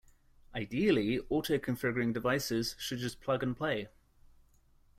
[0.55, 3.87] Ideally, auto-configuring devices should just "plug and play".